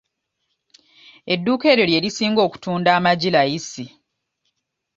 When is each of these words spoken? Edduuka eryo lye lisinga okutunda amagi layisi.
Edduuka 1.33 1.65
eryo 1.73 1.85
lye 1.89 1.99
lisinga 2.05 2.41
okutunda 2.47 2.89
amagi 2.97 3.29
layisi. 3.35 3.85